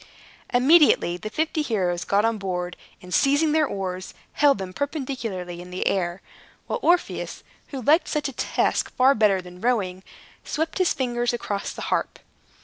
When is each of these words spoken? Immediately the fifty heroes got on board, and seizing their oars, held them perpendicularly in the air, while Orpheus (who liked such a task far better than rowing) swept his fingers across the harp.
Immediately 0.51 1.17
the 1.17 1.29
fifty 1.29 1.61
heroes 1.61 2.05
got 2.05 2.25
on 2.25 2.39
board, 2.39 2.75
and 3.03 3.13
seizing 3.13 3.51
their 3.51 3.67
oars, 3.67 4.15
held 4.33 4.57
them 4.57 4.73
perpendicularly 4.73 5.61
in 5.61 5.69
the 5.69 5.85
air, 5.85 6.23
while 6.65 6.79
Orpheus 6.81 7.43
(who 7.67 7.83
liked 7.83 8.07
such 8.07 8.27
a 8.27 8.33
task 8.33 8.89
far 8.95 9.13
better 9.13 9.43
than 9.43 9.61
rowing) 9.61 10.01
swept 10.43 10.79
his 10.79 10.91
fingers 10.91 11.33
across 11.33 11.71
the 11.71 11.83
harp. 11.93 12.17